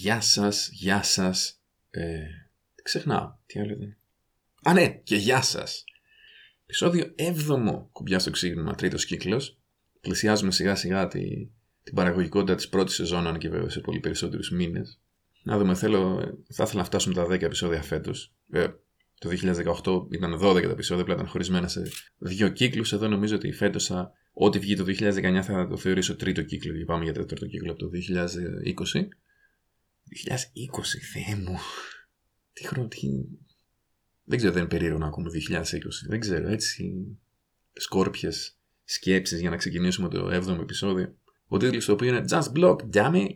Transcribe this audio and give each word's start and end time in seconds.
Γεια 0.00 0.20
σας, 0.20 0.68
γεια 0.72 1.02
σας. 1.02 1.60
Ε, 1.90 2.18
τι 2.74 2.82
ξεχνάω, 2.82 3.32
τι 3.46 3.60
άλλο 3.60 3.72
ήταν. 3.72 3.96
Α, 4.62 4.72
ναι, 4.72 4.88
και 4.88 5.16
γεια 5.16 5.42
σας. 5.42 5.84
Επισόδιο 6.62 7.14
7ο 7.16 7.88
κουμπιά 7.92 8.18
στο 8.18 8.30
ξύπνημα, 8.30 8.74
τρίτος 8.74 9.04
κύκλος. 9.04 9.58
Πλησιάζουμε 10.00 10.52
σιγά 10.52 10.74
σιγά 10.74 11.08
τη, 11.08 11.20
την 11.82 11.94
παραγωγικότητα 11.94 12.54
της 12.54 12.68
πρώτης 12.68 12.94
σεζόν, 12.94 13.26
αν 13.26 13.38
και 13.38 13.48
βέβαια 13.48 13.68
σε 13.68 13.80
πολύ 13.80 14.00
περισσότερους 14.00 14.50
μήνες. 14.50 15.00
Να 15.42 15.58
δούμε, 15.58 15.74
θέλω, 15.74 16.20
θα 16.48 16.62
ήθελα 16.62 16.80
να 16.80 16.84
φτάσουμε 16.84 17.14
τα 17.14 17.26
10 17.26 17.42
επεισόδια 17.42 17.82
φέτος. 17.82 18.34
Ε, 18.50 18.66
το 19.18 19.28
2018 19.28 20.06
ήταν 20.10 20.38
12 20.40 20.62
τα 20.62 20.70
επεισόδια, 20.70 21.02
απλά 21.02 21.14
ήταν 21.14 21.26
χωρισμένα 21.26 21.68
σε 21.68 21.82
δύο 22.18 22.48
κύκλους. 22.48 22.92
Εδώ 22.92 23.08
νομίζω 23.08 23.36
ότι 23.36 23.52
φέτος 23.52 23.86
θα, 23.86 24.12
ό,τι 24.32 24.58
βγει 24.58 24.76
το 24.76 24.84
2019 24.84 25.40
θα 25.42 25.66
το 25.68 25.76
θεωρήσω 25.76 26.16
τρίτο 26.16 26.42
κύκλο 26.42 26.76
και 26.76 26.84
πάμε 26.84 27.04
για 27.04 27.12
τέταρτο 27.12 27.46
κύκλο 27.46 27.70
από 27.72 27.80
το 27.80 27.90
2020. 28.94 29.08
2020, 30.10 30.84
Θεέ 31.12 31.36
μου. 31.36 31.58
Τι 32.52 32.66
χρόνο, 32.66 32.88
τι... 32.88 32.98
Δεν 34.24 34.38
ξέρω, 34.38 34.52
δεν 34.52 34.62
είναι 34.62 34.70
περίεργο 34.70 34.98
να 34.98 35.06
ακούμε 35.06 35.30
2020. 35.50 35.62
Δεν 36.08 36.20
ξέρω, 36.20 36.48
έτσι. 36.48 36.94
Σκόρπιες 37.72 38.58
σκέψεις 38.84 39.40
για 39.40 39.50
να 39.50 39.56
ξεκινήσουμε 39.56 40.08
το 40.08 40.30
7ο 40.32 40.60
επεισόδιο. 40.60 41.16
Ο 41.46 41.56
τίτλος 41.56 41.84
του 41.84 41.92
οποίου 41.92 42.08
είναι 42.08 42.24
Just 42.28 42.52
Block, 42.52 42.76
Jammy. 42.92 43.26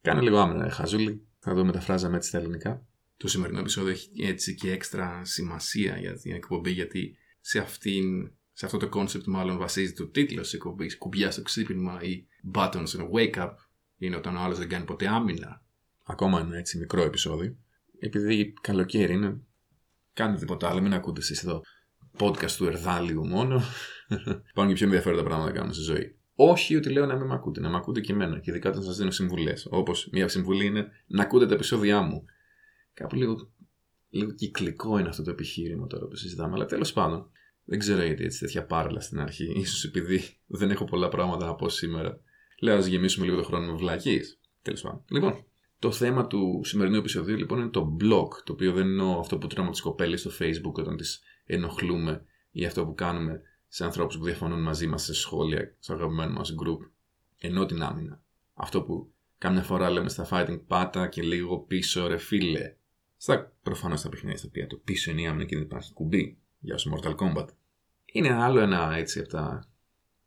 Κάνε 0.00 0.20
λίγο 0.20 0.38
άμενα, 0.38 0.70
χαζούλη. 0.70 1.26
Θα 1.38 1.54
το 1.54 1.64
μεταφράζαμε 1.64 2.16
έτσι 2.16 2.28
στα 2.28 2.38
ελληνικά. 2.38 2.86
Το 3.16 3.28
σημερινό 3.28 3.58
επεισόδιο 3.58 3.90
έχει 3.90 4.10
έτσι 4.18 4.54
και 4.54 4.70
έξτρα 4.70 5.24
σημασία 5.24 5.98
για 5.98 6.18
την 6.18 6.32
εκπομπή 6.32 6.70
γιατί 6.70 7.16
σε, 7.40 7.58
αυτήν, 7.58 8.32
σε 8.52 8.66
αυτό 8.66 8.78
το 8.78 8.88
concept 8.92 9.24
μάλλον 9.24 9.58
βασίζεται 9.58 10.02
ο 10.02 10.08
τίτλος 10.08 10.42
της 10.42 10.52
εκπομπής 10.52 10.98
κουμπιά 10.98 11.30
στο 11.30 11.42
ξύπνημα 11.42 12.02
ή 12.02 12.26
buttons 12.54 12.86
in 12.86 13.00
a 13.00 13.10
wake 13.12 13.34
up 13.34 13.54
είναι 13.96 14.16
όταν 14.16 14.36
ο 14.36 14.40
άλλος 14.40 14.58
δεν 14.58 14.68
κάνει 14.68 14.84
ποτέ 14.84 15.08
άμυνα 15.08 15.62
ακόμα 16.02 16.40
ένα 16.40 16.56
έτσι 16.56 16.78
μικρό 16.78 17.02
επεισόδιο. 17.02 17.56
Επειδή 17.98 18.52
καλοκαίρι 18.60 19.12
είναι, 19.12 19.40
κάντε 20.12 20.38
τίποτα 20.38 20.68
άλλο, 20.68 20.80
μην 20.80 20.94
ακούτε 20.94 21.20
εσείς 21.20 21.42
εδώ 21.42 21.62
podcast 22.18 22.50
του 22.50 22.66
Ερδάλιου 22.66 23.26
μόνο. 23.26 23.62
Υπάρχουν 24.50 24.68
και 24.68 24.74
πιο 24.74 24.86
ενδιαφέροντα 24.86 25.22
πράγματα 25.22 25.48
να 25.48 25.54
κάνουμε 25.54 25.72
στη 25.72 25.82
ζωή. 25.82 26.16
Όχι 26.34 26.76
ότι 26.76 26.90
λέω 26.90 27.06
να 27.06 27.16
μην 27.16 27.26
με 27.26 27.34
ακούτε, 27.34 27.60
να 27.60 27.68
με 27.68 27.76
ακούτε 27.76 28.00
και 28.00 28.12
εμένα 28.12 28.38
και 28.38 28.50
ειδικά 28.50 28.70
όταν 28.70 28.82
σας 28.82 28.96
δίνω 28.96 29.10
συμβουλές. 29.10 29.66
Όπως 29.70 30.08
μία 30.12 30.28
συμβουλή 30.28 30.66
είναι 30.66 30.88
να 31.06 31.22
ακούτε 31.22 31.46
τα 31.46 31.54
επεισόδια 31.54 32.00
μου. 32.00 32.24
Κάπου 32.94 33.14
λίγο, 33.14 33.52
λίγο 34.08 34.32
κυκλικό 34.32 34.98
είναι 34.98 35.08
αυτό 35.08 35.22
το 35.22 35.30
επιχείρημα 35.30 35.86
τώρα 35.86 36.06
που 36.06 36.16
συζητάμε, 36.16 36.54
αλλά 36.54 36.64
τέλος 36.64 36.92
πάντων. 36.92 37.30
Δεν 37.64 37.78
ξέρω 37.78 38.02
γιατί 38.02 38.24
έτσι 38.24 38.38
τέτοια 38.38 38.64
πάρλα 38.64 39.00
στην 39.00 39.20
αρχή. 39.20 39.64
σω 39.66 39.88
επειδή 39.88 40.22
δεν 40.46 40.70
έχω 40.70 40.84
πολλά 40.84 41.08
πράγματα 41.08 41.46
να 41.46 41.54
πω 41.54 41.68
σήμερα. 41.68 42.20
Λέω 42.60 42.76
ας 42.76 42.86
γεμίσουμε 42.86 43.26
λίγο 43.26 43.36
το 43.36 43.42
χρόνο 43.42 43.66
με 43.66 43.76
βλακίες. 43.76 44.38
Τέλος 44.62 44.80
πάντων. 44.80 45.04
Λοιπόν, 45.10 45.44
το 45.82 45.92
θέμα 45.92 46.26
του 46.26 46.60
σημερινού 46.64 46.96
επεισοδίου 46.96 47.36
λοιπόν 47.36 47.58
είναι 47.58 47.68
το 47.68 47.96
blog, 48.00 48.28
το 48.44 48.52
οποίο 48.52 48.72
δεν 48.72 48.86
εννοώ 48.86 49.18
αυτό 49.18 49.38
που 49.38 49.46
τρώμε 49.46 49.70
τις 49.70 49.80
κοπέλες 49.80 50.20
στο 50.20 50.30
facebook 50.40 50.72
όταν 50.72 50.96
τις 50.96 51.22
ενοχλούμε 51.44 52.24
ή 52.50 52.64
αυτό 52.64 52.86
που 52.86 52.94
κάνουμε 52.94 53.40
σε 53.68 53.84
ανθρώπους 53.84 54.18
που 54.18 54.24
διαφωνούν 54.24 54.62
μαζί 54.62 54.86
μας 54.86 55.02
σε 55.02 55.14
σχόλια, 55.14 55.76
στο 55.78 55.92
αγαπημένο 55.92 56.32
μας 56.32 56.54
group, 56.62 56.90
ενώ 57.38 57.66
την 57.66 57.82
άμυνα. 57.82 58.22
Αυτό 58.54 58.82
που 58.82 59.12
κάμια 59.38 59.62
φορά 59.62 59.90
λέμε 59.90 60.08
στα 60.08 60.28
fighting 60.30 60.60
πάτα 60.66 61.06
και 61.06 61.22
λίγο 61.22 61.58
πίσω 61.58 62.06
ρε 62.06 62.16
φίλε. 62.16 62.74
Στα 63.16 63.52
προφανώς 63.62 64.02
τα 64.02 64.08
παιχνίδια 64.08 64.38
στα 64.38 64.46
οποία 64.48 64.66
το 64.66 64.76
πίσω 64.76 65.10
είναι 65.10 65.22
η 65.22 65.26
άμυνα 65.26 65.44
και 65.44 65.54
δεν 65.54 65.64
υπάρχει 65.64 65.92
κουμπί 65.92 66.38
για 66.58 66.78
στο 66.78 66.90
Mortal 66.94 67.14
Kombat. 67.14 67.46
Είναι 68.04 68.32
άλλο 68.32 68.60
ένα 68.60 68.94
έτσι 68.96 69.20
από 69.20 69.28
τα 69.28 69.71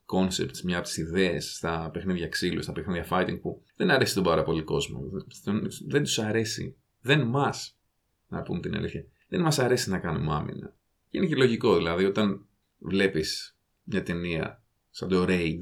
concepts, 0.06 0.62
μια 0.64 0.78
από 0.78 0.86
τις 0.86 0.98
ιδέες 0.98 1.56
στα 1.56 1.90
παιχνίδια 1.94 2.28
ξύλου, 2.28 2.62
στα 2.62 2.72
παιχνίδια 2.72 3.08
fighting 3.10 3.40
που 3.42 3.64
δεν 3.76 3.92
αρέσει 3.92 4.14
τον 4.14 4.24
πάρα 4.24 4.44
πολύ 4.44 4.64
κόσμο. 4.64 5.02
Δεν 5.88 6.04
τους 6.04 6.20
αρέσει. 6.20 6.76
Δεν 7.02 7.22
μας, 7.22 7.78
να 8.28 8.42
πούμε 8.42 8.60
την 8.60 8.76
αλήθεια, 8.76 9.06
δεν 9.28 9.42
μας 9.42 9.60
αρέσει 9.60 9.90
να 9.90 10.00
κάνουμε 10.00 10.34
άμυνα. 10.34 10.76
Και 11.10 11.18
είναι 11.18 11.28
και 11.28 11.36
λογικό, 11.36 11.76
δηλαδή, 11.76 12.06
όταν 12.06 12.46
βλέπεις 12.78 13.58
μια 13.84 14.04
ταινία 14.04 14.64
σαν 14.90 15.10
το 15.10 15.24
Raid, 15.28 15.60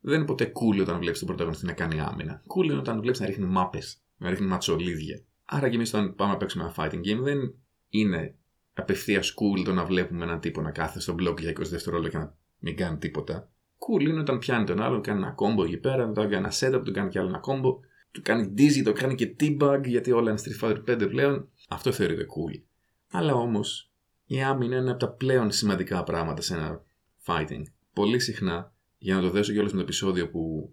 δεν 0.00 0.16
είναι 0.16 0.24
ποτέ 0.24 0.52
cool 0.54 0.80
όταν 0.80 0.98
βλέπεις 0.98 1.18
τον 1.18 1.28
πρωταγωνιστή 1.28 1.66
να 1.66 1.72
κάνει 1.72 2.00
άμυνα. 2.00 2.42
Cool 2.46 2.64
είναι 2.64 2.78
όταν 2.78 3.00
βλέπεις 3.00 3.20
να 3.20 3.26
ρίχνει 3.26 3.46
μάπες, 3.46 4.02
να 4.16 4.30
ρίχνει 4.30 4.46
ματσολίδια. 4.46 5.24
Άρα 5.44 5.68
και 5.68 5.76
εμείς 5.76 5.94
όταν 5.94 6.14
πάμε 6.14 6.32
να 6.32 6.38
παίξουμε 6.38 6.64
ένα 6.64 6.74
fighting 6.76 7.00
game 7.00 7.20
δεν 7.22 7.54
είναι 7.88 8.34
απευθείας 8.74 9.34
cool 9.34 9.64
το 9.64 9.72
να 9.72 9.84
βλέπουμε 9.84 10.24
έναν 10.24 10.40
τύπο 10.40 10.60
να 10.60 10.70
κάθεται 10.70 11.00
στο 11.00 11.14
blog 11.14 11.40
για 11.40 11.50
20 11.50 11.62
δευτερόλεπτα 11.62 12.18
και 12.18 12.24
να 12.24 12.36
μην 12.58 12.76
κάνει 12.76 12.98
τίποτα 12.98 13.50
cool 13.78 14.00
είναι 14.00 14.20
όταν 14.20 14.38
πιάνει 14.38 14.64
τον 14.64 14.82
άλλον, 14.82 15.00
κάνει 15.00 15.18
ένα 15.18 15.30
κόμπο 15.30 15.64
εκεί 15.64 15.76
πέρα, 15.76 16.06
μετά 16.06 16.20
κάνει 16.20 16.34
ένα 16.34 16.52
setup, 16.52 16.84
του 16.84 16.92
κάνει 16.92 17.08
και 17.08 17.18
άλλο 17.18 17.28
ένα 17.28 17.38
κόμπο, 17.38 17.78
του 18.10 18.22
κάνει 18.22 18.54
dizzy, 18.58 18.82
το 18.84 18.92
κάνει 18.92 19.14
και 19.14 19.36
t-bug, 19.40 19.80
γιατί 19.84 20.12
όλα 20.12 20.30
είναι 20.30 20.40
Street 20.44 20.64
Fighter 20.64 21.02
5 21.02 21.08
πλέον. 21.08 21.48
Αυτό 21.68 21.92
θεωρείται 21.92 22.22
cool. 22.22 22.62
Αλλά 23.10 23.34
όμως 23.34 23.90
η 24.26 24.42
άμυνα 24.42 24.64
είναι 24.64 24.82
ένα 24.82 24.90
από 24.90 25.00
τα 25.00 25.12
πλέον 25.12 25.50
σημαντικά 25.50 26.02
πράγματα 26.02 26.42
σε 26.42 26.54
ένα 26.54 26.82
fighting. 27.26 27.62
Πολύ 27.92 28.18
συχνά, 28.18 28.72
για 28.98 29.14
να 29.14 29.20
το 29.20 29.30
δέσω 29.30 29.52
κιόλας 29.52 29.72
με 29.72 29.78
το 29.78 29.84
επεισόδιο 29.84 30.30
που. 30.30 30.72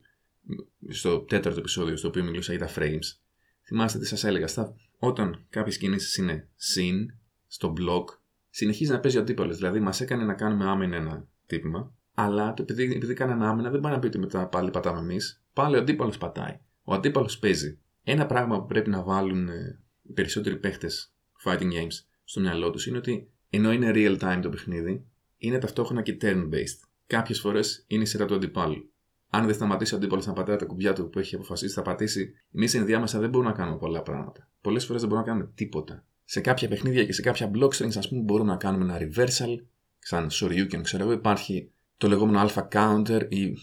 στο 0.90 1.20
τέταρτο 1.20 1.59
επεισόδιο, 1.59 1.97
στο 1.97 2.08
οποίο 2.08 2.24
μιλούσα 2.24 2.53
για 2.53 2.66
τα 2.68 2.74
frames, 2.75 3.18
θυμάστε 3.64 4.00
τι 4.00 4.06
σας 4.06 4.24
έλεγα. 4.24 4.47
Στα, 4.47 4.75
όταν 4.97 5.46
κάποιες 5.50 5.78
κινήσεις 5.78 6.18
είναι 6.18 6.50
sin, 6.75 7.16
στο 7.47 7.74
block, 7.78 8.03
συνεχίζει 8.50 8.91
να 8.91 9.00
παίζει 9.00 9.18
ο 9.18 9.22
αντίπαλος. 9.22 9.58
Δηλαδή, 9.58 9.80
μας 9.80 10.02
έκανε 10.02 10.24
να 10.24 10.34
κάνουμε 10.34 10.66
άμυνα 10.66 10.96
ένα 10.96 11.28
τύπημα, 11.46 11.94
αλλά 12.13 12.53
το 12.53 12.62
επειδή, 12.62 12.94
επειδή 12.96 13.13
κάναμε 13.13 13.46
άμυνα, 13.47 13.69
δεν 13.69 13.79
πάει 13.79 13.94
να 13.94 14.00
πει 14.00 14.07
ότι 14.07 14.19
μετά 14.19 14.47
πάλι 14.47 14.69
πατάμε 14.69 15.00
εμείς. 15.00 15.44
Πάλι 15.53 15.75
ο 15.75 15.79
αντίπαλος 15.79 16.18
πατάει. 16.18 16.59
Ο 16.84 16.94
αντίπαλος 16.94 17.40
παίζει. 17.40 17.79
Ένα 18.03 18.25
πράγμα 18.25 18.59
που 18.59 18.66
πρέπει 18.66 18.90
να 18.90 19.03
βάλουν 19.03 19.47
ε, 19.47 19.79
οι 20.01 20.13
περισσότεροι 20.13 20.57
παίχτες 20.57 21.13
fighting 21.46 21.72
games 21.72 22.06
στο 22.23 22.40
μυαλό 22.40 22.69
τους 22.69 22.88
είναι 22.88 22.97
ότι 22.97 23.31
ενώ 23.50 23.72
είναι 23.72 23.91
real 23.94 24.19
time 24.19 24.40
το 24.41 24.50
παιχνίδι, 24.50 25.06
είναι 25.38 25.57
ταυτόχρονα 25.57 26.02
και 26.02 26.18
turn-based. 26.22 26.88
Κάποιες 27.07 27.40
φορές 27.40 27.84
είναι 27.88 28.03
η 28.03 28.06
σειρά 28.06 28.25
του 28.25 28.35
αντιπάλου. 28.35 28.91
Αν 29.29 29.46
δεν 29.46 29.56
σταματήσει 29.56 29.94
ο 29.94 29.97
αντίπαλος 29.97 30.25
να 30.25 30.34
πατάει 30.34 30.56
τα 30.56 30.66
κουμπιά 30.66 30.94
του 30.94 31.09
που 31.09 31.19
έχει 31.19 31.35
αποφασίσει 31.35 31.73
θα 31.73 31.81
πατήσει, 31.81 32.34
εμείς 32.52 32.73
ενδιάμεσα 32.73 33.19
δεν 33.19 33.29
μπορούμε 33.29 33.50
να 33.50 33.56
κάνουμε 33.56 33.78
πολλά 33.78 34.02
πράγματα. 34.02 34.50
Πολλές 34.62 34.85
φορές 34.85 35.02
δεν 35.02 35.09
μπορούμε 35.09 35.28
να 35.28 35.34
κάνουμε 35.34 35.53
τίποτα. 35.56 36.06
Σε 36.23 36.41
κάποια 36.41 36.68
παιχνίδια 36.68 37.06
και 37.06 37.13
σε 37.13 37.22
κάποια 37.22 37.52
block 37.56 37.69
strings, 37.69 37.97
ας 37.97 38.09
πούμε, 38.09 38.22
μπορούμε 38.22 38.52
να 38.52 38.57
κάνουμε 38.57 38.84
ένα 38.84 38.97
reversal, 38.97 39.66
σαν 40.00 40.29
Shoryuken, 40.31 40.81
ξέρω 40.81 41.03
εγώ, 41.03 41.12
υπάρχει 41.12 41.72
το 42.03 42.09
λεγόμενο 42.09 42.47
alpha 42.47 42.68
counter 42.72 43.25
ή 43.30 43.58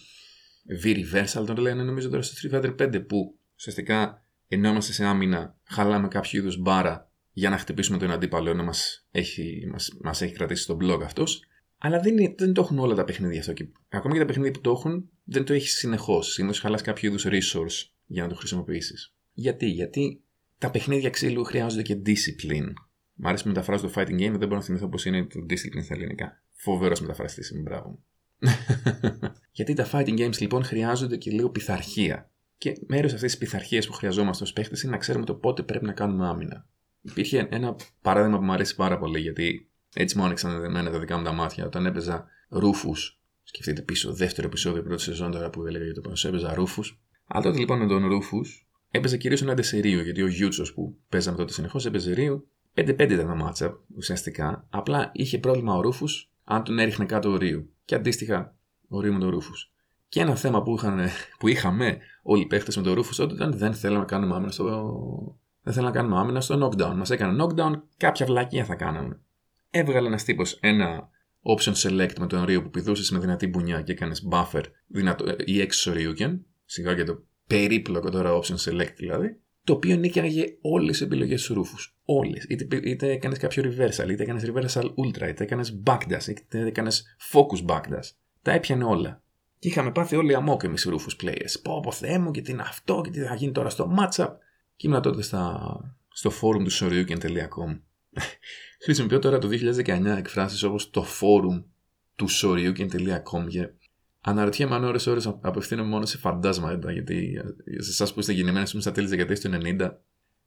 v-reversal 0.84 1.44
τον 1.46 1.56
λένε 1.56 1.82
νομίζω 1.82 2.08
τώρα 2.08 2.22
στο 2.22 2.48
Street 2.48 2.54
Fighter 2.54 2.76
5 2.76 3.06
που 3.06 3.38
ουσιαστικά 3.56 4.24
ενώ 4.48 4.68
είμαστε 4.68 4.92
σε 4.92 5.04
άμυνα 5.04 5.56
χαλάμε 5.64 6.08
κάποιο 6.08 6.40
είδους 6.40 6.58
μπάρα 6.58 7.10
για 7.32 7.50
να 7.50 7.58
χτυπήσουμε 7.58 7.98
τον 7.98 8.10
αντίπαλο 8.10 8.50
ενώ 8.50 8.64
μας 8.64 9.06
έχει, 9.10 9.68
μας, 9.72 9.96
μας 10.02 10.22
έχει 10.22 10.34
κρατήσει 10.34 10.66
τον 10.66 10.78
blog 10.82 11.02
αυτός 11.04 11.44
αλλά 11.78 12.00
δεν, 12.00 12.18
είναι, 12.18 12.34
δεν 12.38 12.52
το 12.52 12.60
έχουν 12.60 12.78
όλα 12.78 12.94
τα 12.94 13.04
παιχνίδια 13.04 13.40
αυτό. 13.40 13.52
Και 13.52 13.68
ακόμα 13.88 14.14
και 14.14 14.20
τα 14.20 14.26
παιχνίδια 14.26 14.52
που 14.52 14.60
το 14.60 14.70
έχουν, 14.70 15.10
δεν 15.24 15.44
το 15.44 15.52
έχεις 15.52 15.76
συνεχώς. 15.76 16.32
Συνήθως 16.32 16.60
χαλάς 16.60 16.82
κάποιο 16.82 17.08
είδους 17.08 17.26
resource 17.28 17.90
για 18.06 18.22
να 18.22 18.28
το 18.28 18.34
χρησιμοποιήσεις. 18.34 19.14
Γιατί, 19.32 19.66
γιατί 19.66 20.22
τα 20.58 20.70
παιχνίδια 20.70 21.10
ξύλου 21.10 21.44
χρειάζονται 21.44 21.82
και 21.82 22.02
discipline. 22.06 22.72
Μ' 23.14 23.26
αρέσει 23.26 23.42
να 23.44 23.52
μεταφράζω 23.52 23.86
το 23.86 23.92
fighting 23.96 24.20
game, 24.20 24.30
δεν 24.30 24.38
μπορώ 24.38 24.54
να 24.56 24.62
θυμηθώ 24.62 24.88
πώς 24.88 25.04
είναι 25.04 25.24
το 25.24 25.40
discipline 25.50 25.84
στα 25.84 25.94
ελληνικά. 25.94 26.42
Φοβερός 26.50 27.00
μεταφραστής 27.00 27.50
είμαι, 27.50 27.60
μπράβο. 27.60 27.98
Γιατί 29.52 29.74
τα 29.74 29.88
fighting 29.92 30.18
games 30.18 30.38
λοιπόν 30.40 30.64
χρειάζονται 30.64 31.16
και 31.16 31.30
λίγο 31.30 31.50
πειθαρχία. 31.50 32.30
Και 32.58 32.76
μέρος 32.86 33.12
αυτής 33.14 33.30
της 33.30 33.38
πειθαρχίας 33.38 33.86
που 33.86 33.92
χρειαζόμαστε 33.92 34.44
ως 34.44 34.52
παίχτες 34.52 34.82
είναι 34.82 34.92
να 34.92 34.98
ξέρουμε 34.98 35.24
το 35.24 35.34
πότε 35.34 35.62
πρέπει 35.62 35.84
να 35.84 35.92
κάνουμε 35.92 36.28
άμυνα. 36.28 36.66
Υπήρχε 37.00 37.48
ένα 37.50 37.76
παράδειγμα 38.02 38.38
που 38.38 38.44
μου 38.44 38.52
αρέσει 38.52 38.74
πάρα 38.74 38.98
πολύ 38.98 39.20
γιατί 39.20 39.68
έτσι 39.94 40.18
μου 40.18 40.24
άνοιξαν 40.24 40.64
εμένα 40.64 40.90
τα 40.90 40.98
δικά 40.98 41.16
μου 41.16 41.24
τα 41.24 41.32
μάτια 41.32 41.66
όταν 41.66 41.86
έπαιζα 41.86 42.26
ρούφου. 42.48 42.94
Σκεφτείτε 43.42 43.82
πίσω, 43.82 44.12
δεύτερο 44.12 44.46
επεισόδιο 44.46 44.82
πρώτης 44.82 45.04
σεζόν 45.04 45.30
τώρα 45.30 45.50
που 45.50 45.66
έλεγα 45.66 45.84
για 45.84 45.94
το 45.94 46.00
πώς 46.00 46.24
έπαιζα 46.24 46.54
ρούφου. 46.54 46.82
Αλλά 47.26 47.42
τότε 47.42 47.58
λοιπόν 47.58 47.78
με 47.78 47.86
τον 47.86 48.06
ρούφου 48.06 48.40
έπαιζα 48.90 49.16
κυρίως 49.16 49.42
ένα 49.42 49.54
τεσσερίο 49.54 50.02
γιατί 50.02 50.22
ο 50.22 50.26
Γιούτσος 50.26 50.74
που 50.74 50.96
παίζαμε 51.08 51.36
τότε 51.36 51.52
συνεχώς 51.52 51.86
έπαιζε 51.86 52.12
ρίου. 52.12 52.48
5-5 52.74 52.90
ήταν 53.00 53.26
τα 53.26 53.34
μάτσα 53.34 53.80
ουσιαστικά. 53.96 54.66
Απλά 54.70 55.10
είχε 55.14 55.38
πρόβλημα 55.38 55.74
ο 55.74 55.80
ρούφου 55.80 56.06
αν 56.44 56.64
τον 56.64 56.78
έριχνε 56.78 57.04
κάτω 57.04 57.30
ο 57.30 57.36
Ρίου. 57.36 57.70
Και 57.90 57.96
αντίστοιχα 57.96 58.56
ο 58.88 59.00
Ρίου 59.00 59.12
με 59.12 59.18
τον 59.18 59.30
Ρούφους. 59.30 59.72
Και 60.08 60.20
ένα 60.20 60.36
θέμα 60.36 60.62
που, 60.62 60.74
είχαν, 60.74 61.08
που 61.38 61.48
είχαμε 61.48 61.98
όλοι 62.22 62.42
οι 62.42 62.46
παίχτες 62.46 62.76
με 62.76 62.82
τον 62.82 62.94
Ρούφους 62.94 63.16
τότε 63.16 63.34
ήταν 63.34 63.58
δεν 63.58 63.74
θέλαμε 63.74 63.98
να 63.98 64.04
κάνουμε 64.04 64.34
άμυνα 64.34 64.50
στο. 64.52 64.64
Δεν 65.62 65.72
θέλαμε 65.72 65.92
να 65.92 66.00
κάνουμε 66.00 66.20
άμυνα 66.20 66.40
στο 66.40 66.66
knockdown. 66.66 66.94
Μας 66.94 67.10
έκανε 67.10 67.44
knockdown, 67.44 67.82
κάποια 67.96 68.26
βλακία 68.26 68.64
θα 68.64 68.74
κάναμε. 68.74 69.20
Έβγαλε 69.70 70.06
ένας 70.06 70.24
τύπος 70.24 70.58
ένα 70.60 71.08
option 71.42 71.72
select 71.72 72.18
με 72.18 72.26
τον 72.26 72.44
Ρίο 72.44 72.62
που 72.62 72.70
πηδούσες 72.70 73.10
με 73.10 73.18
δυνατή 73.18 73.46
μπουνιά 73.46 73.82
και 73.82 73.92
έκανες 73.92 74.28
buffer 74.30 74.62
δυνατό, 74.86 75.24
ή 75.44 75.60
έξω 75.60 75.92
Ryuken. 75.94 76.38
Σιγά 76.64 76.92
για 76.92 77.04
το 77.04 77.22
περίπλοκο 77.46 78.10
τώρα 78.10 78.40
option 78.40 78.56
select 78.70 78.94
δηλαδή 78.96 79.40
το 79.64 79.72
οποίο 79.72 79.96
νίκιαγε 79.96 80.44
όλες 80.60 80.90
τις 80.90 81.00
επιλογές 81.00 81.44
του 81.44 81.54
ρούφους. 81.54 81.96
Όλες. 82.04 82.44
Είτε, 82.48 82.80
είτε 82.82 83.10
έκανες 83.10 83.38
κάποιο 83.38 83.62
reversal, 83.62 84.10
είτε 84.10 84.22
έκανες 84.22 84.50
reversal 84.52 84.84
ultra, 84.84 85.28
είτε 85.28 85.44
έκανες 85.44 85.82
backdash, 85.86 86.26
είτε 86.28 86.66
έκανες 86.66 87.16
focus 87.32 87.66
backdash. 87.66 88.10
Τα 88.42 88.52
έπιανε 88.52 88.84
όλα. 88.84 89.22
Και 89.58 89.68
είχαμε 89.68 89.92
πάθει 89.92 90.16
όλοι 90.16 90.34
αμόκ 90.34 90.62
εμεί 90.62 90.76
ρούφους 90.84 91.16
players. 91.22 91.60
Πω, 91.62 91.80
πω, 91.80 91.92
θεέ 91.92 92.18
μου, 92.18 92.30
και 92.30 92.40
τι 92.40 92.50
είναι 92.50 92.62
αυτό, 92.62 93.00
και 93.04 93.10
τι 93.10 93.20
θα 93.20 93.34
γίνει 93.34 93.52
τώρα 93.52 93.70
στο 93.70 93.94
matchup. 93.98 94.28
Και 94.76 94.86
ήμουν 94.86 95.02
τότε 95.02 95.22
στα, 95.22 95.60
στο 96.08 96.30
forum 96.30 96.64
του 96.64 96.72
Soryuken.com. 96.72 97.80
Χρησιμοποιώ 98.84 99.18
τώρα 99.18 99.38
το 99.38 99.48
2019 99.86 100.04
εκφράσεις 100.04 100.62
όπως 100.62 100.90
το 100.90 101.04
forum 101.20 101.64
του 102.16 102.26
Soryuken.com 102.30 103.46
και 103.48 103.70
αναρωτιέμαι 104.20 104.74
αν 104.74 104.84
ώρες 104.84 105.06
ώρες 105.06 105.26
απευθύνομαι 105.26 105.88
μόνο 105.88 106.06
σε 106.06 106.18
φαντάσματα 106.18 106.92
γιατί 106.92 107.42
σε 107.78 107.90
εσάς 107.90 108.14
που 108.14 108.20
είστε 108.20 108.32
γεννημένοι 108.32 108.66
στα 108.66 108.92
τέλη 108.92 109.08
δεκαετίας 109.08 109.40
του 109.40 109.50
90 109.52 109.90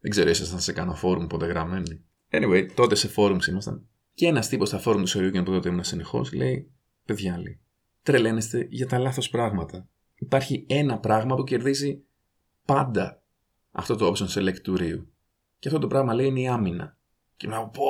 δεν 0.04 0.12
ξέρω 0.12 0.30
ήσασταν 0.30 0.60
σε 0.60 0.74
κανένα 0.74 1.00
forum 1.04 1.30
ποτέ 1.30 1.46
γραμμένοι. 1.46 2.06
Anyway, 2.30 2.68
τότε 2.76 2.96
σε 2.96 3.14
forums 3.16 3.46
ήμασταν. 3.50 3.88
Και 4.14 4.28
ένας 4.28 4.50
τύπος 4.50 4.68
στα 4.68 4.82
forum 4.86 5.04
του 5.06 5.10
Soryuken 5.10 5.46
που 5.46 5.52
τότε 5.52 5.70
ήμουν 5.70 5.84
συνεχώς 5.84 6.34
λέει: 6.34 6.72
Παιδιά, 7.06 7.38
λέει, 7.38 7.60
τρελαίνεστε 8.04 8.68
για 8.70 8.88
τα 8.88 9.00
λάθος 9.00 9.30
πράγματα. 9.30 9.88
Υπάρχει 10.16 10.66
ένα 10.70 11.00
πράγμα 11.00 11.36
που 11.36 11.44
κερδίζει 11.44 12.04
πάντα 12.66 13.24
αυτό 13.72 13.96
το 13.96 14.14
option 14.14 14.40
select 14.40 14.60
του 14.64 14.76
Ρίου. 14.76 15.14
Και 15.60 15.68
αυτό 15.68 15.80
το 15.80 15.88
πράγμα 15.88 16.14
λέει 16.14 16.28
είναι 16.28 16.40
η 16.40 16.48
άμυνα. 16.48 16.98
Και 17.36 17.48
να 17.48 17.68
πω, 17.68 17.84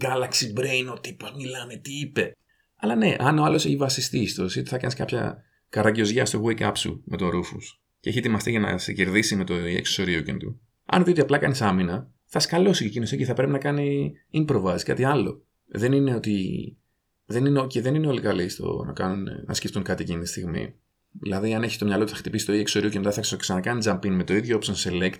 Galaxy 0.00 0.58
Brain, 0.58 0.92
ο 0.92 1.00
τύπος 1.00 1.32
μιλάνε, 1.36 1.76
τι 1.76 1.98
είπε. 2.00 2.36
Αλλά 2.82 2.94
ναι, 2.94 3.16
αν 3.18 3.38
ο 3.38 3.44
άλλος 3.44 3.64
έχει 3.64 3.76
βασιστεί 3.76 4.26
στο 4.26 4.42
ότι 4.42 4.62
θα 4.62 4.78
κάνεις 4.78 4.94
κάποια 4.94 5.42
καραγκιοζιά 5.68 6.26
στο 6.26 6.42
wake 6.44 6.68
up 6.68 6.72
σου 6.74 7.02
με 7.04 7.16
το 7.16 7.26
Rufus 7.26 7.78
και 8.00 8.08
έχει 8.08 8.18
ετοιμαστεί 8.18 8.50
για 8.50 8.60
να 8.60 8.78
σε 8.78 8.92
κερδίσει 8.92 9.36
με 9.36 9.44
το 9.44 9.54
έξω 9.54 10.02
Soryuken 10.02 10.36
του. 10.38 10.60
Αν 10.86 11.04
δει 11.04 11.10
ότι 11.10 11.20
απλά 11.20 11.38
κάνεις 11.38 11.62
άμυνα, 11.62 12.10
θα 12.24 12.38
σκαλώσει 12.38 12.84
εκείνος 12.84 13.12
εκεί, 13.12 13.24
θα 13.24 13.34
πρέπει 13.34 13.52
να 13.52 13.58
κάνει 13.58 14.12
improvise, 14.32 14.80
κάτι 14.84 15.04
άλλο. 15.04 15.44
Δεν 15.66 15.92
είναι 15.92 16.14
ότι. 16.14 16.76
Δεν 17.24 17.44
είναι, 17.44 17.66
και 17.66 17.80
δεν 17.80 17.94
είναι 17.94 18.06
όλοι 18.06 18.20
καλοί 18.20 18.48
στο 18.48 18.84
να, 18.86 18.92
κάνουν, 18.92 19.28
να 19.46 19.54
σκεφτούν 19.54 19.82
κάτι 19.82 20.02
εκείνη 20.02 20.20
τη 20.20 20.28
στιγμή. 20.28 20.74
Δηλαδή, 21.20 21.54
αν 21.54 21.62
έχει 21.62 21.78
το 21.78 21.84
μυαλό 21.84 22.04
του, 22.04 22.10
θα 22.10 22.16
χτυπήσει 22.16 22.46
το 22.46 22.52
εξωτερικό 22.52 22.92
και 22.92 22.98
μετά 22.98 23.22
θα 23.22 23.36
ξανακάνει 23.36 23.84
jump 23.86 24.00
in 24.00 24.10
με 24.10 24.24
το 24.24 24.34
ίδιο 24.34 24.58
option 24.62 24.74
select 24.88 25.18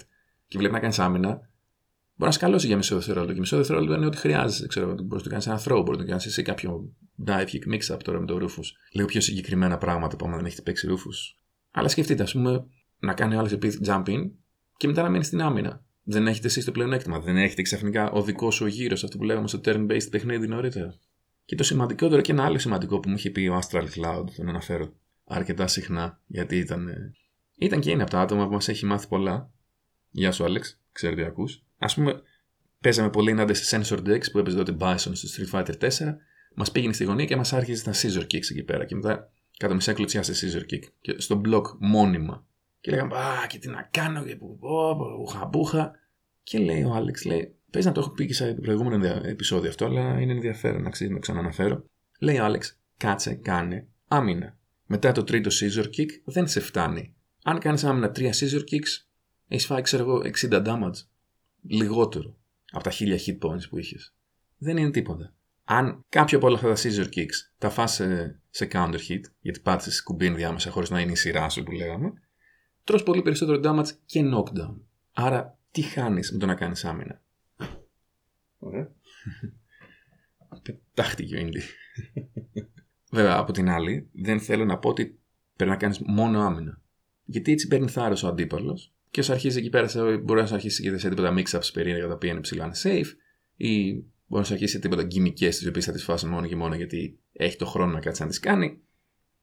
και 0.48 0.58
βλέπει 0.58 0.72
να 0.72 0.80
κάνεις 0.80 0.98
άμυνα, 0.98 1.50
μπορεί 2.14 2.30
να 2.30 2.30
σκαλώσει 2.30 2.66
για 2.66 2.76
μισό 2.76 2.94
δευτερόλεπτο. 2.94 3.34
Και 3.34 3.40
μισό 3.40 3.56
δευτερόλεπτο 3.56 3.94
είναι 3.94 4.06
ό,τι 4.06 4.16
χρειάζεται. 4.16 4.66
Ξέρω, 4.66 4.86
μπορείς 4.86 5.08
να 5.10 5.20
το 5.22 5.28
κάνεις 5.28 5.46
ένα 5.46 5.60
throw, 5.60 5.82
μπορείς 5.84 5.98
να 5.98 6.04
το 6.04 6.10
κάνεις 6.10 6.26
εσύ 6.26 6.42
κάποιο 6.42 6.92
dive 7.26 7.46
kick 7.46 7.74
mix 7.74 7.94
up 7.94 7.98
τώρα 8.02 8.20
με 8.20 8.26
το 8.26 8.38
Rufus. 8.40 8.64
Λέω 8.94 9.06
πιο 9.06 9.20
συγκεκριμένα 9.20 9.78
πράγματα 9.78 10.16
που 10.16 10.26
άμα 10.26 10.36
δεν 10.36 10.46
έχετε 10.46 10.62
παίξει 10.62 10.88
Rufus. 10.90 11.38
Αλλά 11.70 11.88
σκεφτείτε, 11.88 12.22
ας 12.22 12.32
πούμε, 12.32 12.64
να 12.98 13.14
κάνει 13.14 13.36
άλλος 13.36 13.52
επίση 13.52 13.80
jump 13.86 14.04
in 14.06 14.30
και 14.76 14.86
μετά 14.86 15.02
να 15.02 15.08
μείνει 15.08 15.24
στην 15.24 15.40
άμυνα. 15.40 15.84
Δεν 16.02 16.26
έχετε 16.26 16.46
εσείς 16.46 16.64
το 16.64 16.72
πλεονέκτημα. 16.72 17.20
Δεν 17.20 17.36
έχετε 17.36 17.62
ξαφνικά 17.62 18.10
ο 18.10 18.22
δικός 18.22 18.54
σου 18.54 18.66
γύρος, 18.66 19.04
αυτό 19.04 19.18
που 19.18 19.24
λέγαμε 19.24 19.48
στο 19.48 19.60
turn-based 19.64 20.10
παιχνίδι 20.10 20.48
νωρίτερα. 20.48 20.94
Και 21.44 21.54
το 21.54 21.62
σημαντικότερο 21.62 22.20
και 22.20 22.32
ένα 22.32 22.44
άλλο 22.44 22.58
σημαντικό 22.58 23.00
που 23.00 23.08
μου 23.08 23.14
είχε 23.14 23.30
πει 23.30 23.46
ο 23.46 23.58
Astral 23.58 23.82
Cloud, 23.82 24.24
τον 24.36 24.48
αναφέρω 24.48 24.92
αρκετά 25.24 25.66
συχνά, 25.66 26.20
γιατί 26.26 26.56
ήταν. 26.56 26.88
Ε, 26.88 27.14
ήταν 27.58 27.80
και 27.80 27.90
είναι 27.90 28.02
από 28.02 28.10
τα 28.10 28.20
άτομα 28.20 28.46
που 28.46 28.52
μας 28.52 28.68
έχει 28.68 28.86
μάθει 28.86 29.08
πολλά. 29.08 29.50
Γεια 30.10 30.32
σου, 30.32 30.44
Άλεξ, 30.44 30.80
ξέρω 30.92 31.14
τι 31.14 31.22
ακούς. 31.22 31.62
Α 31.82 31.94
πούμε, 31.94 32.23
παίζαμε 32.81 33.11
πολύ 33.11 33.31
ενάντια 33.31 33.55
σε 33.55 33.76
Sensor 33.76 33.99
Decks 33.99 34.31
που 34.32 34.38
έπαιζε 34.38 34.56
τότε 34.56 34.76
Bison 34.81 34.96
στο 34.96 35.29
Street 35.37 35.58
Fighter 35.58 35.75
4. 35.79 35.88
Μας 36.55 36.73
πήγαινε 36.73 36.93
στη 36.93 37.05
γωνία 37.05 37.25
και 37.25 37.37
μας 37.37 37.52
άρχιζε 37.52 37.84
τα 37.84 37.93
scissor 37.93 38.23
kicks 38.23 38.50
εκεί 38.50 38.62
πέρα. 38.62 38.84
Και 38.84 38.94
μετά 38.94 39.31
κατά 39.56 39.75
μισά 39.75 39.93
κλωτσιά 39.93 40.23
σε 40.23 40.32
scissor 40.32 40.73
kick. 40.75 40.82
Και 41.00 41.14
στο 41.20 41.40
block 41.44 41.62
μόνιμα. 41.79 42.46
Και 42.81 42.90
λέγαμε, 42.90 43.17
Α, 43.17 43.46
και 43.49 43.58
τι 43.58 43.69
να 43.69 43.88
κάνω, 43.90 44.25
και 44.25 44.37
που 44.37 44.58
μπουχα 45.50 45.93
Και 46.43 46.58
λέει 46.58 46.82
ο 46.82 46.94
Άλεξ, 46.94 47.25
λέει, 47.25 47.55
Πες 47.70 47.84
να 47.84 47.93
το 47.93 48.00
έχω 48.00 48.11
πει 48.11 48.26
και 48.26 48.34
σε 48.34 48.55
προηγούμενο 48.55 49.06
επεισόδιο 49.25 49.69
αυτό, 49.69 49.84
αλλά 49.84 50.20
είναι 50.20 50.32
ενδιαφέρον 50.32 50.82
να 50.82 50.88
αξίζει 50.88 51.08
να 51.08 51.14
το 51.14 51.20
ξαναναφέρω. 51.20 51.84
Λέει 52.19 52.38
ο 52.38 52.44
Άλεξ, 52.44 52.79
κάτσε, 52.96 53.34
κάνε 53.34 53.87
άμυνα. 54.08 54.56
Μετά 54.87 55.12
το 55.12 55.25
τρίτο 55.25 55.50
scissor 55.52 55.84
kick 55.84 56.08
δεν 56.25 56.49
σε 56.49 56.61
φτάνει. 56.61 57.14
Αν 57.43 57.58
κάνεις 57.58 57.84
άμυνα 57.84 58.11
τρία 58.11 58.32
scissor 58.32 58.61
kicks, 58.61 59.06
έχεις 59.49 59.67
φάει, 59.67 59.82
ξέρω 59.82 60.02
εγώ, 60.02 60.23
60 60.50 60.67
damage. 60.67 61.06
Λιγότερο 61.62 62.36
από 62.70 62.84
τα 62.84 62.90
1000 62.90 63.18
hit 63.26 63.38
points 63.38 63.68
που 63.70 63.78
είχες. 63.78 64.14
Δεν 64.56 64.76
είναι 64.76 64.90
τίποτα. 64.90 65.34
Αν 65.64 66.04
κάποιο 66.08 66.38
από 66.38 66.46
όλα 66.46 66.56
αυτά 66.56 66.68
τα 66.68 66.76
scissor 66.76 67.08
kicks 67.16 67.52
τα 67.58 67.70
φας 67.70 67.92
σε, 67.92 68.40
σε 68.50 68.68
counter 68.72 68.98
hit, 69.08 69.20
γιατί 69.40 69.60
πάτησες 69.60 70.02
κουμπί 70.02 70.28
διάμεσα 70.28 70.70
χωρίς 70.70 70.90
να 70.90 71.00
είναι 71.00 71.12
η 71.12 71.16
σειρά 71.16 71.48
σου 71.48 71.62
που 71.62 71.70
λέγαμε, 71.70 72.12
τρως 72.84 73.02
πολύ 73.02 73.22
περισσότερο 73.22 73.60
damage 73.64 73.88
και 74.06 74.22
knockdown. 74.24 74.76
Άρα 75.12 75.58
τι 75.70 75.82
χάνεις 75.82 76.32
με 76.32 76.38
το 76.38 76.46
να 76.46 76.54
κάνεις 76.54 76.84
άμυνα; 76.84 77.22
Ωραία. 78.58 78.90
Πετάχτηκε 80.62 81.36
ο 81.36 81.38
Ιντι. 81.38 81.62
Βέβαια, 83.10 83.36
από 83.36 83.52
την 83.52 83.68
άλλη, 83.68 84.08
δεν 84.12 84.40
θέλω 84.40 84.64
να 84.64 84.78
πω 84.78 84.88
ότι 84.88 85.18
πρέπει 85.56 85.70
να 85.70 85.76
κάνεις 85.76 85.98
μόνο 85.98 86.40
άμυνα. 86.40 86.80
Γιατί 87.24 87.52
έτσι 87.52 87.68
παίρνει 87.68 87.88
θάρρος 87.88 88.22
ο 88.22 88.28
αντίπαλος 88.28 88.92
και 89.12 89.20
όσο 89.20 89.32
αρχίζει 89.32 89.58
εκεί 89.58 89.68
πέρα, 89.68 90.18
μπορεί 90.22 90.40
να 90.40 90.46
σου 90.46 90.54
αρχίσει 90.54 90.82
και 90.82 90.98
σε 90.98 91.08
τίποτα 91.08 91.34
mix-ups 91.36 91.70
περίεργα 91.72 92.06
τα 92.06 92.14
οποία 92.14 92.30
είναι 92.30 92.40
ψηλά 92.40 92.64
είναι 92.64 92.74
safe, 92.82 93.10
ή 93.56 93.92
μπορεί 94.26 94.42
να 94.42 94.44
σου 94.44 94.52
αρχίσει 94.52 94.78
τίποτα 94.78 95.02
γκυμικέ 95.02 95.48
τις 95.48 95.66
οποίες 95.66 95.84
θα 95.84 95.92
τις 95.92 96.04
φάσει 96.04 96.26
μόνο 96.26 96.46
και 96.46 96.56
μόνο 96.56 96.74
γιατί 96.74 97.18
έχει 97.32 97.56
το 97.56 97.66
χρόνο 97.66 97.92
να 97.92 98.00
κάτσει 98.00 98.22
να 98.22 98.28
τις 98.28 98.38
κάνει. 98.38 98.80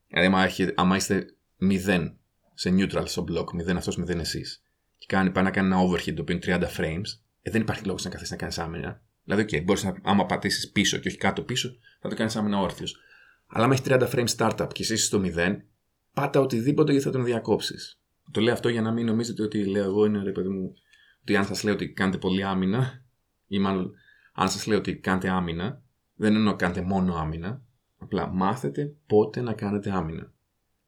Δηλαδή, 0.08 0.74
άμα 0.76 0.96
είστε 0.96 1.26
0 1.62 2.14
σε 2.54 2.70
neutral 2.78 3.04
στο 3.06 3.26
block, 3.30 3.72
0 3.72 3.76
αυτός, 3.76 3.98
0 3.98 4.20
εσείς, 4.20 4.64
και 4.98 5.06
κάνει, 5.10 5.32
πάει 5.32 5.44
να 5.44 5.52
κάνει 5.52 5.68
ένα 5.68 5.82
overhead 5.82 6.14
το 6.14 6.22
οποίο 6.22 6.40
είναι 6.44 6.60
30 6.60 6.78
frames, 6.78 7.08
ε, 7.42 7.52
δεν 7.52 7.62
υπάρχει 7.62 7.86
λόγος 7.86 8.04
να 8.04 8.10
καθίσεις 8.10 8.32
να 8.32 8.38
κάνεις 8.38 8.58
άμυνα. 8.58 9.02
Δηλαδή, 9.24 9.44
OK, 9.44 9.64
μπορείς 9.64 9.84
να, 9.84 9.96
άμα 10.02 10.26
πατήσεις 10.26 10.72
πίσω 10.72 10.98
και 10.98 11.08
όχι 11.08 11.18
κάτω 11.18 11.42
πίσω, 11.42 11.76
θα 12.02 12.10
το 12.10 12.16
κάνεις 12.16 12.36
άμυνα 12.36 12.60
όρθιος. 12.60 12.98
Αλλά 13.48 13.64
άμα 13.64 13.74
έχει 13.74 13.84
30 13.86 14.10
frames 14.10 14.36
startup 14.38 14.68
και 14.74 14.84
εσύ 14.84 14.98
στο 14.98 15.22
0, 15.24 15.56
πάτα 16.14 16.40
οτιδήποτε 16.40 16.92
γιατί 16.92 17.06
θα 17.06 17.12
τον 17.12 17.24
διακόψεις. 17.24 18.00
Το 18.32 18.42
λέω 18.42 18.54
αυτό 18.54 18.70
για 18.70 18.82
να 18.82 18.92
μην 18.92 19.06
νομίζετε 19.06 19.44
ότι 19.44 19.66
λέω 19.66 19.84
εγώ 19.84 20.06
είναι 20.06 20.24
ρε 20.24 20.32
παιδί 20.32 20.50
μου, 20.50 20.74
ότι 21.22 21.36
αν 21.36 21.46
σας 21.46 21.64
λέω 21.64 21.74
ότι 21.74 21.90
κάνετε 21.90 22.18
πολύ 22.18 22.44
άμυνα, 22.44 23.06
ή 23.48 23.60
μάλλον 23.60 23.92
αν 24.34 24.50
σας 24.50 24.68
λέω 24.68 24.78
ότι 24.78 24.96
κάνετε 24.96 25.30
άμυνα, 25.30 25.84
δεν 26.16 26.36
εννοώ 26.36 26.56
κάνετε 26.56 26.82
μόνο 26.82 27.16
άμυνα, 27.16 27.62
απλά 27.98 28.28
μάθετε 28.28 28.96
πότε 29.08 29.42
να 29.42 29.54
κάνετε 29.54 29.92
άμυνα. 29.92 30.34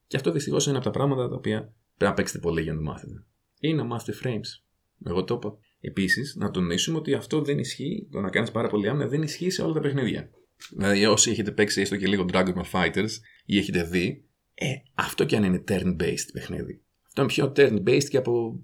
Και 0.07 0.17
αυτό 0.17 0.31
δυστυχώς 0.31 0.67
είναι 0.67 0.75
από 0.75 0.85
τα 0.85 0.91
πράγματα 0.91 1.29
τα 1.29 1.35
οποία 1.35 1.59
πρέπει 1.59 2.11
να 2.11 2.13
παίξετε 2.13 2.39
πολύ 2.39 2.61
για 2.61 2.71
να 2.71 2.77
το 2.77 2.83
μάθετε. 2.83 3.25
Ή 3.59 3.73
να 3.73 3.83
μάθετε 3.83 4.17
frames. 4.23 4.63
Εγώ 5.05 5.23
το 5.23 5.33
είπα. 5.33 5.57
Επίσης, 5.79 6.35
να 6.35 6.51
τονίσουμε 6.51 6.97
ότι 6.97 7.13
αυτό 7.13 7.41
δεν 7.41 7.59
ισχύει, 7.59 8.07
το 8.11 8.19
να 8.19 8.29
κάνεις 8.29 8.51
πάρα 8.51 8.67
πολύ 8.67 8.89
άμυνα 8.89 9.07
δεν 9.07 9.21
ισχύει 9.21 9.49
σε 9.49 9.61
όλα 9.61 9.73
τα 9.73 9.79
παιχνίδια. 9.79 10.29
Δηλαδή, 10.69 11.05
όσοι 11.05 11.31
έχετε 11.31 11.51
παίξει 11.51 11.81
έστω 11.81 11.97
και 11.97 12.07
λίγο 12.07 12.25
Dragon 12.31 12.53
Ball 12.53 12.71
Fighters 12.71 13.09
ή 13.45 13.57
έχετε 13.57 13.83
δει, 13.83 14.25
ε, 14.53 14.67
αυτό 14.93 15.25
κι 15.25 15.35
αν 15.35 15.43
είναι 15.43 15.63
turn-based 15.67 16.29
παιχνίδι. 16.33 16.81
Αυτό 17.13 17.21
είναι 17.21 17.31
πιο 17.31 17.51
turn-based 17.55 18.07
και 18.09 18.17
από 18.17 18.63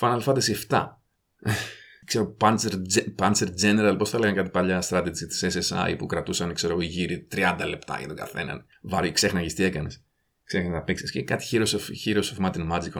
Final 0.00 0.20
Fantasy 0.20 0.54
VII. 0.68 0.86
ξέρω, 2.06 2.36
Panzer, 2.40 2.72
Panzer 3.18 3.48
General, 3.62 3.94
πώς 3.98 4.10
θα 4.10 4.18
λέγανε 4.18 4.36
κάτι 4.36 4.50
παλιά 4.50 4.82
strategy 4.88 5.26
της 5.28 5.44
SSI 5.44 5.94
που 5.98 6.06
κρατούσαν, 6.06 6.54
ξέρω, 6.54 6.82
γύρι 6.82 7.26
30 7.34 7.64
λεπτά 7.68 7.98
για 7.98 8.06
τον 8.06 8.16
καθέναν. 8.16 8.66
Βάρη, 8.82 9.12
ξέχναγες 9.12 9.54
τι 9.54 9.64
έκανες. 9.64 10.04
Ξέχναγες 10.44 10.76
να 10.78 10.82
παίξεις. 10.82 11.10
Και 11.10 11.22
κάτι 11.22 11.46
Heroes 11.50 11.64
of, 11.64 11.80
Heroes 12.04 12.22
of 12.22 12.46
Might 12.46 12.54
and 12.54 12.72
Magic 12.72 12.90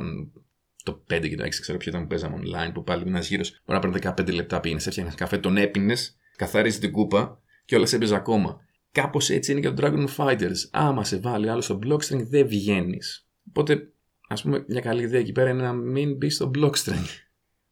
το 0.84 1.04
5 1.10 1.28
και 1.28 1.36
το 1.36 1.44
6, 1.44 1.60
ξέρω 1.60 1.78
ποιο 1.78 1.90
ήταν 1.90 2.02
που 2.02 2.08
παίζαμε 2.08 2.36
online, 2.36 2.70
που 2.74 2.82
πάλι 2.82 3.04
ένας 3.06 3.28
γύρος 3.28 3.50
μπορεί 3.50 3.80
να 3.84 4.00
παίρνει 4.00 4.14
15 4.30 4.34
λεπτά 4.34 4.60
πήγαινε, 4.60 4.80
έφτιαχνες 4.86 5.14
καφέ, 5.14 5.38
τον 5.38 5.56
έπινες, 5.56 6.16
καθαρίζεις 6.36 6.80
την 6.80 6.92
κούπα 6.92 7.40
και 7.64 7.76
όλα 7.76 7.86
σε 7.86 7.96
έπαιζες 7.96 8.16
ακόμα. 8.16 8.60
Κάπως 8.92 9.30
έτσι 9.30 9.52
είναι 9.52 9.60
και 9.60 9.70
το 9.70 9.86
Dragon 9.86 10.06
Fighters. 10.16 10.68
Άμα 10.70 11.04
σε 11.04 11.18
βάλει 11.18 11.50
άλλο 11.50 11.60
στο 11.60 11.78
blockstring, 11.84 12.26
δεν 12.28 12.46
βγαίνεις. 12.46 13.28
Οπότε, 13.48 13.92
ας 14.28 14.42
πούμε, 14.42 14.64
μια 14.68 14.80
καλή 14.80 15.02
ιδέα 15.02 15.20
εκεί 15.20 15.32
πέρα 15.32 15.50
είναι 15.50 15.62
να 15.62 15.72
μην 15.72 16.16
μπει 16.16 16.30
στο 16.30 16.50
blockstring. 16.54 17.06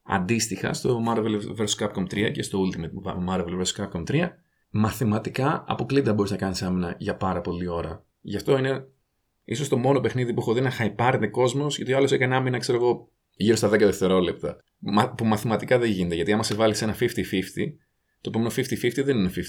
Αντίστοιχα, 0.03 0.73
στο 0.73 1.03
Marvel 1.09 1.57
vs. 1.59 1.87
Capcom 1.87 2.03
3 2.03 2.31
και 2.33 2.43
στο 2.43 2.61
Ultimate 2.65 3.29
Marvel 3.29 3.63
vs. 3.63 3.85
Capcom 3.85 4.03
3, 4.11 4.29
μαθηματικά 4.71 5.65
αποκλείται 5.69 6.13
μπορείς 6.13 6.31
να 6.31 6.37
κάνεις 6.37 6.63
άμυνα 6.63 6.95
για 6.99 7.17
πάρα 7.17 7.41
πολλή 7.41 7.69
ώρα. 7.69 8.05
Γι' 8.21 8.37
αυτό 8.37 8.59
είναι 8.59 8.87
ίσως 9.45 9.69
το 9.69 9.77
μόνο 9.77 10.01
παιχνίδι 10.01 10.35
που 10.35 10.41
έχω 10.41 10.53
δει 10.53 10.61
να 10.61 10.71
χαϊπάρεται 10.71 11.27
κόσμος, 11.27 11.77
γιατί 11.77 11.93
ο 11.93 11.97
άλλος 11.97 12.13
έκανε 12.13 12.37
άμυνα, 12.37 12.59
ξέρω 12.59 12.79
εγώ, 12.79 13.09
γύρω 13.37 13.57
στα 13.57 13.69
10 13.69 13.79
δευτερόλεπτα. 13.79 14.57
Που 15.17 15.25
μαθηματικά 15.25 15.79
δεν 15.79 15.91
γίνεται, 15.91 16.15
γιατί 16.15 16.33
άμα 16.33 16.43
σε 16.43 16.55
βάλεις 16.55 16.83
ένα 16.83 16.95
50-50, 16.95 17.05
το 18.21 18.31
επόμενο 18.31 18.51
50-50 18.51 19.05
δεν 19.05 19.17
είναι 19.17 19.31
50-50. 19.35 19.41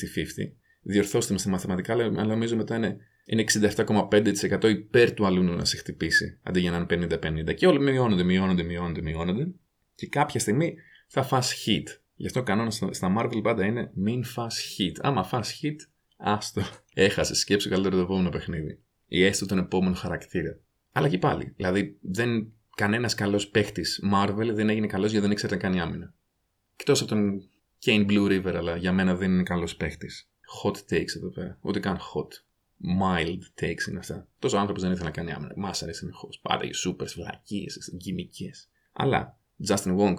Διορθώστε 0.81 1.33
με 1.33 1.39
στα 1.39 1.50
μαθηματικά, 1.50 1.93
αλλά 1.93 2.25
νομίζω 2.25 2.55
μετά 2.55 2.75
είναι, 2.75 2.97
είναι 3.25 3.44
67,5% 3.75 4.63
υπέρ 4.63 5.13
του 5.13 5.25
αλούνου 5.25 5.55
να 5.55 5.65
σε 5.65 5.77
χτυπήσει, 5.77 6.39
αντί 6.44 6.60
για 6.60 6.72
να 6.72 6.77
είναι 6.77 7.08
50-50. 7.50 7.53
Και 7.55 7.67
όλοι 7.67 7.79
μειώνονται, 7.79 8.24
μειώνονται, 8.24 8.63
μειώνονται, 8.63 9.01
μειώνονται. 9.01 9.48
Και 9.96 10.08
κάποια 10.08 10.39
στιγμή 10.39 10.75
θα 11.08 11.24
φας 11.24 11.65
hit. 11.65 11.84
Γι' 12.15 12.25
αυτό 12.25 12.39
ο 12.39 12.44
κανόνας 12.44 12.82
στα 12.89 13.15
Marvel 13.17 13.39
πάντα 13.44 13.65
είναι 13.65 13.91
μην 13.94 14.24
φας 14.24 14.77
hit. 14.77 15.00
Άμα 15.01 15.24
φας 15.24 15.60
hit, 15.62 15.75
άστο. 16.17 16.62
Έχασες, 16.94 17.39
σκέψου 17.39 17.70
καλύτερο 17.70 17.96
το 17.96 18.01
επόμενο 18.01 18.29
παιχνίδι. 18.29 18.79
Ή 19.08 19.24
έστω 19.24 19.46
τον 19.46 19.58
επόμενο 19.58 19.96
χαρακτήρα. 19.96 20.60
Αλλά 20.91 21.10
και 21.10 21.17
πάλι. 21.17 21.53
Δηλαδή, 21.55 21.98
δεν, 22.01 22.53
κανένας 22.75 23.13
καλός 23.13 23.48
παίχτη 23.48 23.84
Marvel 24.13 24.50
δεν 24.53 24.70
έγινε 24.70 24.88
καλός 24.88 25.10
γιατί 25.10 25.25
δεν 25.25 25.32
ήξερε 25.32 25.55
να 25.55 25.62
κάνει 25.62 25.79
άμυνα. 25.79 26.13
Εκτός 26.75 27.01
από 27.01 27.10
τον 27.10 27.50
Kane 27.86 28.10
Blue 28.10 28.27
River, 28.29 28.53
αλλά 28.55 28.75
για 28.75 28.91
μένα 28.91 29.15
δεν 29.15 29.32
είναι 29.32 29.44
καλός 29.44 29.75
παίχτη. 29.75 30.08
Hot 30.63 30.75
takes 30.94 31.15
εδώ 31.15 31.29
πέρα. 31.29 31.58
Ούτε 31.62 31.79
καν 31.79 31.98
hot. 31.98 32.27
Mild 33.01 33.62
takes 33.62 33.89
είναι 33.89 34.00
αυτά. 34.00 34.27
Τόσο 34.39 34.58
άνθρωπος 34.58 34.82
δεν 34.82 34.91
ήθελε 34.91 35.05
να 35.05 35.15
κάνει 35.15 35.32
άμυνα. 35.32 35.53
Μας 35.55 35.84
αρέσει 35.84 36.00
συνεχώ. 36.00 36.29
Πάντα 36.41 36.65
οι 36.65 36.70
super 36.86 37.05
βλακίες, 37.15 37.94
γκυμικές. 37.96 38.70
Αλλά 38.94 39.38
Justin 39.67 39.98
Wong 39.98 40.15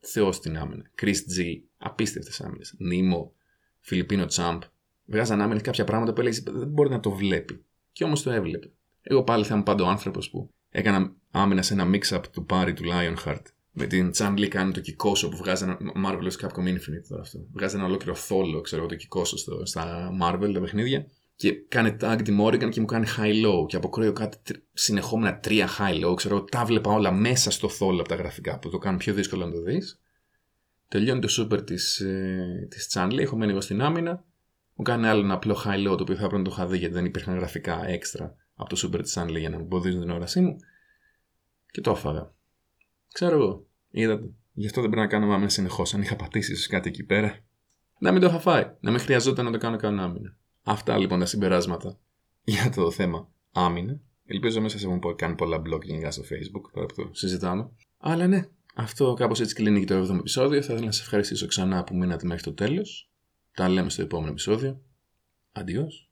Θεός 0.00 0.36
στην 0.36 0.56
άμυνα. 0.56 0.90
Chris 1.02 1.16
G, 1.38 1.60
απίστευτες 1.78 2.40
άμυνες. 2.40 2.74
Νίμο, 2.78 3.32
Φιλιππίνο 3.80 4.26
Τσάμπ. 4.26 4.62
Βγάζαν 5.04 5.40
άμυνε 5.40 5.60
κάποια 5.60 5.84
πράγματα 5.84 6.12
που 6.12 6.20
έλεγες 6.20 6.42
δεν 6.42 6.68
μπορεί 6.68 6.90
να 6.90 7.00
το 7.00 7.10
βλέπει. 7.10 7.64
Και 7.92 8.04
όμως 8.04 8.22
το 8.22 8.30
έβλεπε. 8.30 8.70
Εγώ 9.02 9.22
πάλι 9.22 9.44
θα 9.44 9.54
είμαι 9.54 9.62
πάντα 9.62 9.84
ο 9.84 9.88
άνθρωπος 9.88 10.30
που 10.30 10.50
έκανα 10.70 11.14
άμυνα 11.30 11.62
σε 11.62 11.72
ένα 11.74 11.90
mix-up 11.92 12.22
του 12.32 12.44
Πάρη 12.44 12.72
του 12.72 12.82
Lionheart. 12.84 13.42
Με 13.72 13.86
την 13.86 14.10
Chan 14.14 14.32
Lee 14.38 14.48
κάνει 14.48 14.72
το 14.72 14.80
κικόσο 14.80 15.28
που 15.28 15.36
βγάζει 15.36 15.64
ένα. 15.64 15.78
Marvelous 16.06 16.46
Capcom 16.46 16.66
Infinite 16.66 17.06
τώρα 17.08 17.22
αυτό. 17.22 17.46
Βγάζει 17.52 17.76
ένα 17.76 17.84
ολόκληρο 17.84 18.14
θόλο, 18.14 18.60
ξέρω 18.60 18.80
εγώ, 18.80 18.90
το 18.90 18.96
κικόσο 18.96 19.36
στο, 19.36 19.66
στα 19.66 20.10
Marvel 20.22 20.50
τα 20.52 20.60
παιχνίδια. 20.60 21.06
Και 21.36 21.52
κάνει 21.52 21.96
tag 22.00 22.20
τη 22.24 22.36
Morrigan 22.40 22.68
και 22.70 22.80
μου 22.80 22.86
κάνει 22.86 23.06
high-low. 23.18 23.66
Και 23.66 23.76
αποκρούω 23.76 24.12
κάτι 24.12 24.38
συνεχόμενα 24.72 25.38
τρία 25.38 25.68
high-low. 25.78 26.14
Ξέρω 26.16 26.44
τα 26.44 26.64
βλέπα 26.64 26.92
όλα 26.92 27.12
μέσα 27.12 27.50
στο 27.50 27.68
θόλο 27.68 28.00
από 28.00 28.08
τα 28.08 28.14
γραφικά 28.14 28.58
που 28.58 28.70
το 28.70 28.78
κάνουν 28.78 28.98
πιο 28.98 29.14
δύσκολο 29.14 29.46
να 29.46 29.52
το 29.52 29.62
δεις. 29.62 30.00
Τελειώνει 30.88 31.20
το 31.20 31.28
super 31.38 31.66
της 31.66 32.00
ε, 32.00 32.66
της 32.70 32.90
Chan 32.94 33.12
Lee. 33.12 33.18
Έχω 33.18 33.36
μένει 33.36 33.50
εγώ 33.50 33.60
στην 33.60 33.82
άμυνα. 33.82 34.24
Μου 34.74 34.84
κάνει 34.84 35.06
άλλο 35.06 35.20
ένα 35.22 35.34
απλό 35.34 35.56
high-low 35.64 35.96
το 35.96 36.02
οποίο 36.02 36.14
θα 36.14 36.26
πρέπει 36.26 36.36
να 36.36 36.42
το 36.42 36.50
είχα 36.52 36.66
δει 36.66 36.78
γιατί 36.78 36.94
δεν 36.94 37.04
υπήρχαν 37.04 37.36
γραφικά 37.36 37.86
έξτρα 37.86 38.36
από 38.54 38.68
το 38.68 38.80
super 38.84 39.02
της 39.02 39.18
Chan 39.18 39.26
Lee 39.26 39.38
για 39.38 39.50
να 39.50 39.56
εμποδίζουν 39.56 40.00
την 40.00 40.10
όρασή 40.10 40.40
μου. 40.40 40.56
Και 41.70 41.80
το 41.80 41.90
έφαγα. 41.90 42.32
Ξέρω 43.12 43.34
εγώ. 43.36 43.66
Είδατε. 43.90 44.30
Γι' 44.52 44.66
αυτό 44.66 44.80
δεν 44.80 44.90
πρέπει 44.90 45.06
να 45.06 45.12
κάνω 45.12 45.32
άμυνα 45.32 45.48
συνεχώς. 45.48 45.94
Αν 45.94 46.02
είχα 46.02 46.16
πατήσει 46.16 46.56
σε 46.56 46.68
κάτι 46.68 46.88
εκεί 46.88 47.04
πέρα. 47.04 47.38
Να 47.98 48.12
μην 48.12 48.20
το 48.20 48.26
είχα 48.26 48.38
φάει. 48.38 48.70
Να 48.80 48.90
μην 48.90 49.00
χρειαζόταν 49.00 49.44
να 49.44 49.50
το 49.50 49.58
κάνω 49.58 49.76
καν 49.76 50.00
άμυνα. 50.00 50.36
Αυτά 50.66 50.98
λοιπόν 50.98 51.18
τα 51.18 51.26
συμπεράσματα 51.26 51.98
για 52.44 52.70
το 52.70 52.90
θέμα 52.90 53.28
άμυνα. 53.52 54.00
Ελπίζω 54.26 54.60
μέσα 54.60 54.78
σε 54.78 54.86
έχουν 54.86 55.16
κάνει 55.16 55.34
πολλά 55.34 55.62
blog 55.66 55.82
γενικά 55.82 56.10
στο 56.10 56.22
facebook 56.22 56.70
τώρα 56.72 56.86
που 56.86 56.94
το 56.94 57.08
συζητάμε. 57.12 57.70
Αλλά 57.98 58.26
ναι, 58.26 58.48
αυτό 58.74 59.14
κάπως 59.14 59.40
έτσι 59.40 59.54
κλείνει 59.54 59.84
και 59.84 59.94
το 59.94 60.12
7ο 60.12 60.18
επεισόδιο. 60.18 60.62
Θα 60.62 60.72
ήθελα 60.72 60.86
να 60.86 60.92
σας 60.92 61.02
ευχαριστήσω 61.02 61.46
ξανά 61.46 61.84
που 61.84 61.96
μείνατε 61.96 62.26
μέχρι 62.26 62.42
το 62.42 62.54
τέλος. 62.54 63.10
Τα 63.54 63.68
λέμε 63.68 63.90
στο 63.90 64.02
επόμενο 64.02 64.30
επεισόδιο. 64.30 64.80
Αντιός. 65.52 66.10